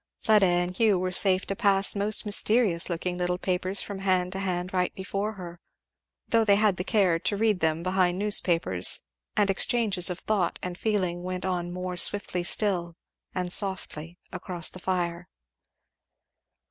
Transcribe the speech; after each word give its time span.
Fleda 0.17 0.47
and 0.47 0.75
Hugh 0.75 0.97
were 0.97 1.11
safe 1.11 1.45
to 1.45 1.55
pass 1.55 1.95
most 1.95 2.25
mysterious 2.25 2.89
looking 2.89 3.19
little 3.19 3.37
papers 3.37 3.83
from 3.83 3.99
hand 3.99 4.31
to 4.31 4.39
hand 4.39 4.73
right 4.73 4.91
before 4.95 5.33
her, 5.33 5.59
though 6.29 6.43
they 6.43 6.55
had 6.55 6.77
the 6.77 6.83
care 6.83 7.19
to 7.19 7.37
read 7.37 7.59
them 7.59 7.83
behind 7.83 8.17
newspapers, 8.17 9.01
and 9.37 9.51
exchanges 9.51 10.09
of 10.09 10.17
thought 10.17 10.57
and 10.63 10.75
feeling 10.75 11.21
went 11.21 11.45
on 11.45 11.71
more 11.71 11.95
swiftly 11.97 12.41
still, 12.43 12.95
and 13.35 13.53
softly, 13.53 14.17
across 14.33 14.71
the 14.71 14.79
fire. 14.79 15.27